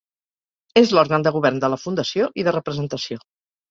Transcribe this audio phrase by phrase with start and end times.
[0.81, 3.25] És l'òrgan de govern de la fundació i de representació.